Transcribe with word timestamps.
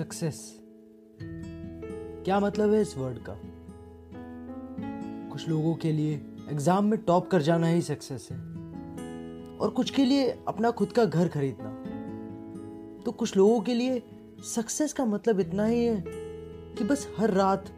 Success 0.00 0.60
क्या 2.24 2.40
मतलब 2.40 2.72
है 2.72 2.80
इस 2.82 2.96
वर्ड 2.98 3.18
का? 3.18 3.34
कुछ 5.30 5.48
लोगों 5.48 5.74
के 5.74 5.92
लिए 5.92 6.14
एग्ज़ाम 6.50 6.84
में 6.84 6.98
टॉप 7.04 7.28
कर 7.30 7.42
जाना 7.42 7.66
ही 7.66 7.82
सक्सेस 7.82 8.28
है। 8.30 8.38
और 9.58 9.70
कुछ 9.70 9.90
के 9.90 10.04
लिए 10.04 10.44
अपना 10.48 10.70
खुद 10.70 10.92
का 10.92 11.04
घर 11.04 11.28
खरीदना। 11.28 11.70
तो 13.04 13.12
कुछ 13.12 13.36
लोगों 13.36 13.60
के 13.60 13.74
लिए 13.74 14.02
सक्सेस 14.44 14.92
का 14.92 15.04
मतलब 15.04 15.40
इतना 15.40 15.66
ही 15.66 15.84
है 15.84 16.04
कि 16.06 16.84
बस 16.84 17.08
हर 17.18 17.30
रात 17.30 17.68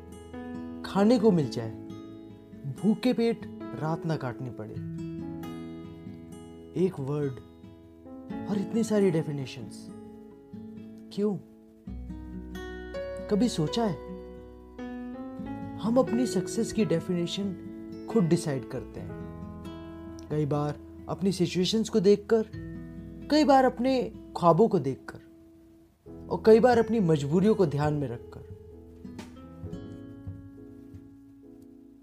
खाने 0.87 1.19
को 1.19 1.31
मिल 1.31 1.49
जाए। 1.49 1.71
भूखे 2.83 3.13
पेट 3.13 3.47
रात 3.81 4.07
ना 4.07 4.17
काटनी 4.17 4.51
पड़े। 4.51 4.75
एक 6.87 7.01
वर्ड 7.01 7.33
और 8.51 8.59
इतनी 8.59 8.85
सारी 8.85 9.11
डेफिनेशंस 9.11 9.89
क्यों? 11.15 11.39
कभी 13.33 13.49
सोचा 13.49 13.85
है? 13.85 13.97
हम 15.79 15.97
अपनी 15.97 16.27
सक्सेस 16.27 16.73
की 16.73 16.85
डेफिनेशन 16.85 17.53
खुद 18.11 18.25
डिसाइड 18.25 18.69
करते 18.69 19.01
हैं। 19.01 19.13
कई 20.31 20.47
बार 20.47 20.81
अपनी 21.09 21.33
सिचुएशंस 21.33 21.89
को 21.89 22.01
देखकर, 22.01 22.45
कई 23.31 23.45
बार 23.45 23.65
अपने 23.65 24.13
ख्वाबों 24.37 24.69
को 24.69 24.79
देखकर, 24.79 25.19
और 26.31 26.43
कई 26.47 26.61
बार 26.61 26.79
अपनी 26.79 27.01
मजबूरियों 27.01 27.55
को 27.55 27.67
ध्यान 27.67 27.95
में 27.95 28.09
रखकर। 28.09 28.41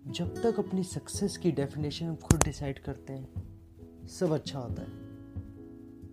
जब 0.07 0.43
तक 0.43 0.59
अपनी 0.59 0.83
सक्सेस 0.83 1.37
की 1.37 1.51
डेफिनेशन 1.51 2.05
हम 2.05 2.15
खुद 2.15 2.43
डिसाइड 2.43 2.79
करते 2.79 3.13
हैं, 3.13 3.29
सब 4.07 4.31
अच्छा 4.31 4.59
होता 4.59 4.81
है। 4.81 4.91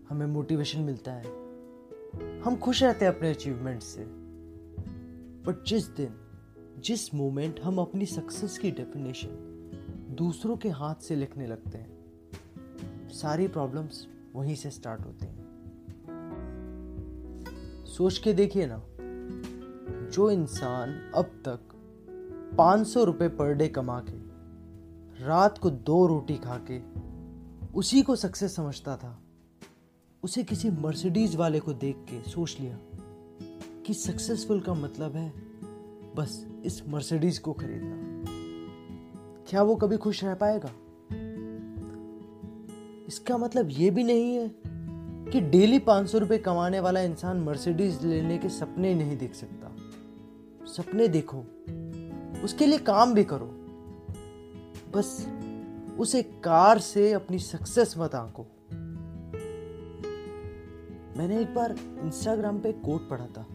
हमें 0.08 0.26
मोटिवेशन 0.26 0.80
मिलता 0.80 1.12
है। 1.12 1.26
हम 2.40 2.56
खुश 2.56 2.82
रहते 2.82 3.04
हैं 3.04 3.16
अपने 3.16 3.30
अचीवमेंट 3.30 3.82
से। 3.82 4.25
बट 5.46 5.64
जिस 5.64 5.86
दिन, 5.88 6.14
जिस 6.78 7.14
मोमेंट 7.14 7.60
हम 7.60 7.78
अपनी 7.78 8.06
सक्सेस 8.06 8.58
की 8.58 8.70
डेफिनेशन 8.70 9.28
दूसरों 10.18 10.56
के 10.56 10.68
हाथ 10.68 10.94
से 10.94 11.16
लिखने 11.16 11.46
लगते 11.46 11.78
हैं, 11.78 13.08
सारी 13.08 13.48
प्रॉब्लम्स 13.48 14.06
वहीं 14.34 14.54
से 14.54 14.70
स्टार्ट 14.70 15.00
होती 15.00 15.26
हैं। 15.26 15.46
सोच 17.86 18.18
के 18.18 18.32
देखिए 18.32 18.66
ना, 18.66 18.82
जो 20.10 20.30
इंसान 20.30 21.12
अब 21.14 21.24
तक 21.24 21.60
500 22.58 23.04
रुपए 23.04 23.28
पर 23.28 23.54
डे 23.54 23.68
कमा 23.68 24.04
के, 24.08 24.18
रात 25.24 25.58
को 25.58 25.70
दो 25.70 26.06
रोटी 26.06 26.36
खा 26.36 26.60
के, 26.70 26.80
उसी 27.72 28.02
को 28.02 28.16
सक्सेस 28.16 28.56
समझता 28.56 28.96
था, 28.96 29.22
उसे 30.22 30.44
किसी 30.44 30.70
मर्सिडीज 30.70 31.36
वाले 31.36 31.60
को 31.60 31.72
देख 31.72 31.96
के 31.96 32.30
सोच 32.30 32.56
लिया। 32.60 32.78
कि 33.86 33.94
सक्सेसफुल 33.94 34.60
का 34.60 34.74
मतलब 34.74 35.16
है 35.16 35.32
बस 36.16 36.46
इस 36.64 36.88
मर्सिडीज 36.88 37.38
को 37.38 37.52
खरीदना। 37.52 38.24
क्या 39.48 39.62
वो 39.62 39.76
कभी 39.76 39.96
खुश 39.96 40.24
रह 40.24 40.34
पाएगा? 40.34 40.70
इसका 43.08 43.38
मतलब 43.38 43.68
ये 43.70 43.90
भी 43.90 44.04
नहीं 44.04 44.34
है 44.34 44.52
कि 45.32 45.40
डेली 45.40 45.78
पाँच 45.78 46.08
सौ 46.08 46.18
रुपए 46.18 46.38
कमाने 46.38 46.80
वाला 46.80 47.00
इंसान 47.00 47.40
मर्सिडीज 47.40 48.04
लेने 48.04 48.38
के 48.38 48.48
सपने 48.48 48.94
नहीं 48.94 49.18
देख 49.18 49.34
सकता। 49.34 49.76
सपने 50.66 51.08
देखो, 51.08 51.38
उसके 52.44 52.66
लिए 52.66 52.78
काम 52.78 53.14
भी 53.14 53.24
करो। 53.24 53.46
बस 54.94 55.28
उसे 55.98 56.22
कार 56.22 56.78
से 56.78 57.12
अपनी 57.12 57.38
सक्सेस 57.38 57.94
मत 57.98 58.14
आंको। 58.14 58.46
मैंने 61.18 61.40
एक 61.40 61.54
बार 61.54 61.72
इंस्टाग्राम 61.80 62.60
पे 62.60 62.72
कोट 62.72 63.08
पढ़ा 63.08 63.26
था। 63.26 63.46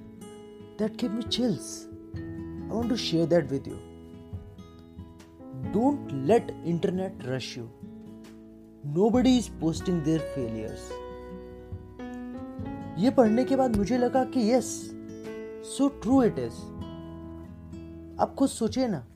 That 0.82 0.98
give 1.02 1.12
me 1.14 1.22
chills 1.22 1.90
I 2.16 2.78
want 2.78 2.90
to 2.90 2.96
share 2.96 3.28
that 3.28 3.52
with 3.52 3.68
you 3.68 3.74
don't 5.72 6.12
let 6.12 6.64
internet 6.66 7.20
rush 7.26 7.58
you 7.58 7.64
nobody 8.86 9.38
is 9.38 9.50
posting 9.62 10.02
their 10.02 10.20
failures 10.20 10.92
ये 13.00 13.10
पढ़ने 13.10 13.46
के 13.46 13.56
बाद 13.56 13.78
मुझे 13.78 13.98
लगा 13.98 14.24
कि 14.24 14.52
yes 14.54 14.66
so 15.78 15.88
true 15.88 16.24
it 16.24 16.40
is 16.40 16.54
आप 18.20 18.36
खुद 18.40 18.50
सोचिए 18.50 18.88
ना। 18.88 19.08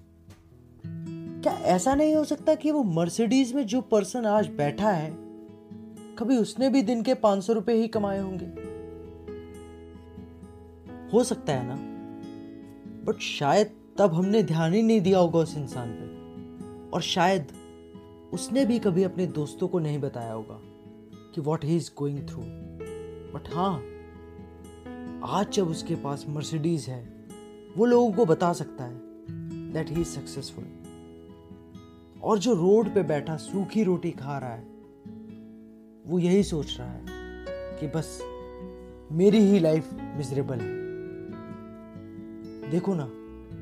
क्या 1.44 1.54
ऐसा 1.54 1.96
नहीं 1.96 2.16
हो 2.16 2.24
सकता 2.24 2.56
कि 2.56 2.72
वो 2.72 2.84
मर्सिडीज 2.84 3.54
में 3.54 3.66
जो 3.66 3.82
पर्सन 3.82 4.26
आज 4.26 4.48
बैठा 4.48 4.92
है, 4.92 5.12
कभी 6.20 6.38
उसने 6.38 6.70
भी 6.70 6.82
दिन 6.82 7.04
के 7.04 7.14
पाँच 7.14 7.44
सौ 7.44 7.54
रुपए 7.54 7.74
ही 7.74 7.88
कमाए 7.88 8.20
होंगे? 8.20 8.65
हो 11.14 11.24
सकता 11.24 11.54
है 11.54 11.68
ना? 11.68 11.76
बट 13.06 13.20
शायद 13.20 13.72
तब 13.98 14.14
हमने 14.14 14.44
ध्यान 14.44 14.74
ही 14.74 14.82
नहीं 14.82 15.02
दिया 15.02 15.20
होगा 15.20 15.40
उस 15.40 15.58
इंसान 15.58 15.90
पे। 15.90 16.16
और 16.90 17.02
शायद 17.02 17.48
उसने 18.34 18.66
भी 18.66 18.80
कभी 18.80 19.04
अपने 19.04 19.28
दोस्तों 19.28 19.68
को 19.68 19.80
नहीं 19.80 20.00
बताया 20.00 20.34
होगा 20.34 20.60
कि 21.36 21.42
what 21.42 21.66
he 21.66 21.76
is 21.78 21.92
going 21.98 22.28
through 22.30 22.42
but 23.34 23.50
हाँ 23.54 23.84
आज 25.24 25.52
जब 25.52 25.68
उसके 25.68 25.96
पास 25.96 26.26
मर्सिडीज 26.30 26.86
है, 26.90 27.28
वो 27.78 27.86
लोगों 27.86 28.12
को 28.12 28.26
बता 28.26 28.54
सकता 28.54 28.84
है 28.84 29.02
दैट 29.74 29.90
ही 29.90 30.02
इज़ 30.02 30.08
सक्सेसफुल 30.08 30.66
और 32.24 32.40
जो 32.40 32.54
रोड 32.54 32.94
पे 32.94 33.04
बैठा 33.04 33.38
सूखी 33.38 33.84
रोटी 33.84 34.12
खा 34.12 34.38
रहा 34.38 34.54
है, 34.54 34.68
वो 36.08 36.20
यही 36.20 36.44
सोच 36.44 36.78
रहा 36.80 36.92
है 36.92 37.06
कि 37.80 37.88
बस 37.88 38.20
मेरी 39.12 39.38
ही 39.38 39.60
लाइफ 39.60 39.94
मिजरेबल 39.94 40.60
है। 40.60 40.85
देखो 42.72 42.96
ना, 42.96 43.06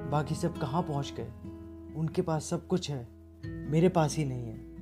बाकी 0.09 0.36
सब 0.36 0.58
कहाँ 0.58 0.84
पहुँच 0.84 1.14
गए? 1.18 1.28
उनके 2.00 2.22
पास 2.22 2.46
सब 2.46 2.68
कुछ 2.68 2.90
है, 2.91 3.08
मेरे 3.46 3.90
पास 3.90 4.18
ही 4.18 4.25
नहीं 4.25 4.46
है। 4.46 4.74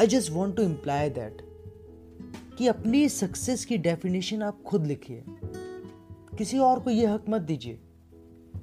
I 0.00 0.06
just 0.06 0.32
want 0.32 0.56
to 0.56 0.62
imply 0.62 1.10
that 1.10 1.42
कि 2.58 2.66
अपनी 2.66 3.08
सक्सेस 3.08 3.64
की 3.64 3.78
डेफिनेशन 3.78 4.42
आप 4.42 4.62
खुद 4.62 4.86
लिखिए। 4.86 5.24
किसी 6.38 6.58
और 6.58 6.80
को 6.80 6.90
यह 6.90 7.12
हक 7.12 7.24
मत 7.28 7.40
दीजिए 7.40 7.80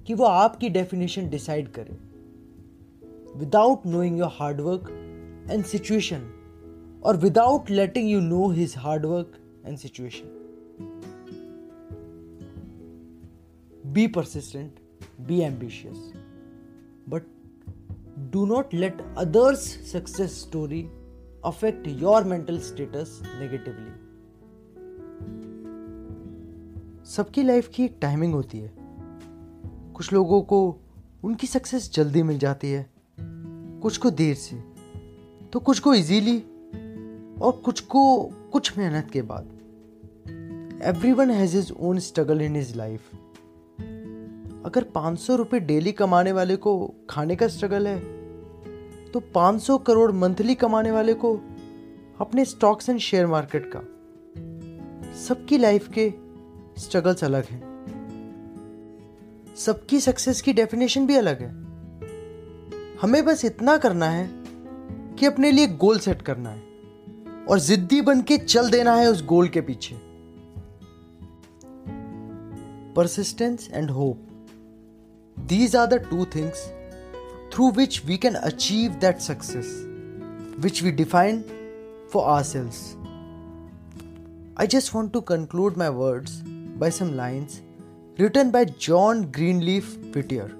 कि 0.08 0.14
वो 0.14 0.26
आपकी 0.26 0.70
डेफिनेशन 0.70 1.30
डिसाइड 1.30 1.72
करे। 1.72 1.97
Without 3.40 3.86
knowing 3.86 4.20
your 4.20 4.30
hard work 4.32 4.90
and 5.52 5.64
situation 5.64 6.32
और 7.06 7.18
without 7.18 7.70
letting 7.70 8.09
you 8.09 8.20
know 8.22 8.50
his 8.50 8.74
hard work 8.78 9.32
and 9.66 9.78
and 9.78 10.44
Be 13.95 14.07
persistent, 14.07 14.69
be 15.28 15.38
ambitious, 15.39 16.00
but 17.09 17.22
do 18.33 18.41
not 18.51 18.63
let 18.73 18.94
others' 19.23 19.67
success 19.95 20.31
story 20.31 20.81
affect 21.45 21.88
your 21.88 22.19
mental 22.23 22.57
status 22.57 23.09
negatively. 23.41 23.94
सबकी 27.05 27.44
life 27.44 27.67
की 27.67 27.85
एक 27.85 27.97
timing 28.01 28.34
होती 28.34 28.59
है। 28.59 28.73
कुछ 29.94 30.13
लोगों 30.13 30.41
को 30.41 30.79
उनकी 31.23 31.47
सक्सेस 31.47 31.91
जल्दी 31.94 32.23
मिल 32.23 32.39
जाती 32.39 32.72
है। 32.72 32.89
कुछ 33.81 33.97
को 33.97 34.09
देर 34.09 34.35
से। 34.35 34.63
तो 35.53 35.59
कुछ 35.59 35.79
को 35.79 35.94
इजीली 35.94 36.39
और 37.41 37.51
कुछ 37.51 37.79
को 37.79 38.25
कुछ 38.25 38.78
मेहनत 38.78 39.11
के 39.11 39.22
बाद। 39.22 39.44
Everyone 41.11 41.29
has 41.29 41.57
his 41.57 41.73
own 41.73 42.00
struggle 42.00 42.41
in 42.41 42.55
his 42.55 42.75
life 42.75 43.01
अगर 44.66 44.84
500 44.84 45.36
रुपए 45.36 45.59
डेली 45.59 45.92
कमाने 45.92 46.31
वाले 46.31 46.56
को 46.56 46.94
खाने 47.09 47.36
का 47.36 47.48
स्ट्रगल 47.48 47.88
है 47.88 48.00
तो 49.12 49.20
500 49.20 49.78
करोड़ 49.78 50.12
मंथली 50.12 50.56
कमाने 50.56 50.92
वाले 50.92 51.14
को 51.14 51.34
अपने 52.20 52.46
स्टॉक्स 52.46 52.90
एंड 52.90 53.00
शेयर 53.00 53.28
मार्केट 53.28 53.72
का, 53.76 53.79
सबकी 55.28 55.58
लाइफ 55.58 55.88
के 55.97 56.14
स्ट्रगल्स 56.78 57.23
अलग 57.23 57.46
हैं। 57.46 57.62
सबकी 59.58 60.00
सक्सेस 60.00 60.41
की 60.41 60.53
डेफिनेशन 60.53 61.08
भी 61.08 61.16
अलग 61.16 61.41
है। 61.41 61.50
हमें 63.02 63.26
बस 63.26 63.46
इतना 63.46 63.78
करना 63.78 64.09
है 64.09 64.28
कि 65.16 65.26
अपने 65.26 65.52
लिए 65.52 65.68
गोल 65.68 66.00
सेट 66.00 66.22
करना 66.22 66.50
है 66.50 66.64
और 67.50 67.59
जिद्दी 67.59 68.02
बन 68.02 68.22
के 68.22 68.38
चल 68.38 68.70
देना 68.70 68.96
है 68.96 69.08
उस 69.11 69.26
गोल 69.26 69.47
के 69.47 69.61
पीछे। 69.61 69.96
Persistence 72.94 73.70
and 73.72 73.90
hope 73.90 74.28
These 75.47 75.76
are 75.76 75.86
the 75.88 76.00
two 76.00 76.26
things 76.26 76.72
through 77.52 77.70
which 77.74 78.03
we 78.03 78.18
can 78.18 78.36
achieve 78.38 79.00
that 79.00 79.22
success 79.22 79.68
which 80.58 80.82
we 80.82 80.92
define 80.92 81.44
for 82.09 82.26
ourselves. 82.26 82.97
I 84.58 84.66
just 84.66 84.96
want 84.96 85.14
to 85.14 85.22
conclude 85.22 85.78
my 85.78 85.92
words 85.92 86.42
by 86.80 86.90
some 86.90 87.16
lines 87.16 87.62
written 88.18 88.50
by 88.50 88.66
John 88.66 89.30
Greenleaf 89.32 89.96
Whittier. 90.16 90.52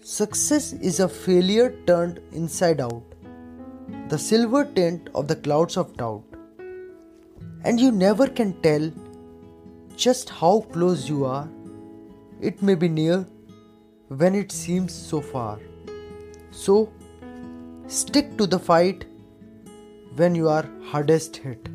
Success 0.00 0.72
is 0.72 0.98
a 0.98 1.08
failure 1.08 1.76
turned 1.86 2.20
inside 2.32 2.80
out, 2.80 3.04
the 4.08 4.18
silver 4.18 4.64
tint 4.64 5.10
of 5.14 5.28
the 5.28 5.36
clouds 5.36 5.76
of 5.76 5.96
doubt. 5.96 6.24
And 7.62 7.78
you 7.78 7.92
never 7.92 8.26
can 8.26 8.60
tell 8.62 8.90
just 9.94 10.28
how 10.28 10.62
close 10.72 11.08
you 11.08 11.24
are 11.24 11.48
It 12.41 12.61
may 12.61 12.75
be 12.75 12.87
near 12.87 13.25
when 14.09 14.35
it 14.35 14.51
seems 14.51 14.93
so 14.93 15.21
far. 15.21 15.59
So, 16.51 16.91
stick 17.87 18.37
to 18.37 18.47
the 18.47 18.59
fight 18.59 19.05
when 20.15 20.35
you 20.35 20.49
are 20.49 20.65
hardest 20.85 21.37
hit. 21.37 21.69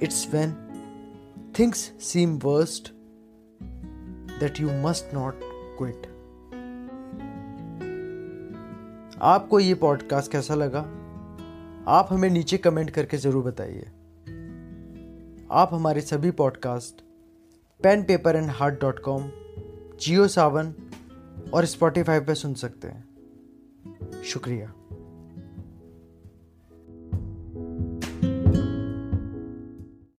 It's 0.00 0.26
when 0.26 0.56
things 1.54 1.92
seem 1.98 2.38
worst 2.38 2.92
that 4.40 4.58
you 4.58 4.70
must 4.88 5.12
not 5.12 5.34
quit. 5.76 6.08
आपको 9.22 9.58
ये 9.60 9.74
podcast 9.82 10.30
कैसा 10.32 10.54
लगा 10.54 10.80
आप 11.88 12.08
हमें 12.10 12.28
नीचे 12.30 12.56
comment 12.58 12.90
करके 12.90 13.16
ज़रूर 13.16 13.44
बताइए 13.44 13.84
आप 15.60 15.70
हमारे 15.72 16.00
सभी 16.00 16.30
podcast 16.40 17.02
pen, 17.83 18.03
paper 18.03 18.35
and 18.35 18.49
heart 18.49 18.81
dot 18.81 18.99
com, 18.99 19.31
Jio 19.99 20.27
Saavn 20.27 20.73
और 21.53 21.65
स्पॉटिफाई 21.65 22.19
पर 22.19 22.33
सुन 22.33 22.53
सकते 22.53 22.87
हैं। 22.87 23.07
शुक्रिया। 24.23 24.73